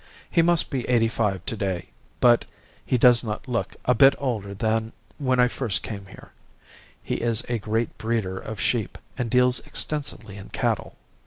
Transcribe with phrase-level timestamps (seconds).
[0.31, 1.89] He must be eighty five to day,
[2.19, 2.45] but
[2.83, 6.31] he does not look a bit older than when I first came here.
[7.03, 10.95] He is a great breeder of sheep, and deals extensively in cattle.